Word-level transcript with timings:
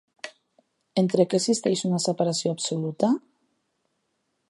Entre 1.01 1.27
què 1.33 1.39
existeix 1.41 1.85
una 1.91 2.01
separació 2.07 2.57
absoluta? 2.57 3.15